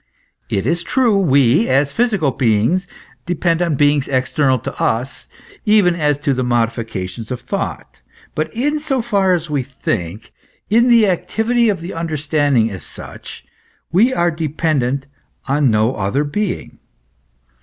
It 0.49 0.65
is 0.65 0.81
true, 0.81 1.15
we, 1.19 1.67
as 1.67 1.91
physical 1.91 2.31
beings, 2.31 2.87
depend 3.27 3.61
on 3.61 3.73
the 3.73 3.77
beings 3.77 4.07
external 4.07 4.57
to 4.57 4.73
us, 4.81 5.27
even 5.63 5.95
as 5.95 6.17
to 6.21 6.33
the 6.33 6.43
modifications 6.43 7.29
of 7.29 7.41
thought; 7.41 8.01
but 8.33 8.51
in 8.51 8.79
so 8.79 9.03
far 9.03 9.35
as 9.35 9.47
we 9.47 9.61
think, 9.61 10.33
in 10.71 10.87
the 10.87 11.05
activity 11.05 11.69
of 11.69 11.81
the 11.81 11.93
understanding 11.93 12.71
as 12.71 12.83
such, 12.83 13.45
we 13.91 14.11
are 14.11 14.31
depen 14.31 14.79
dent 14.79 15.05
on 15.47 15.69
no 15.69 15.93
other 15.95 16.23
being. 16.23 16.79